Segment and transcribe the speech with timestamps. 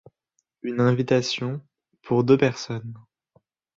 [0.63, 1.61] Une invitation,
[2.01, 2.95] pour deux personnes.